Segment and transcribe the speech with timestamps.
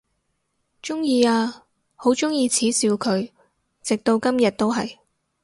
[0.81, 3.31] 鍾意啊，好鍾意恥笑佢，
[3.83, 4.97] 直到今日都係！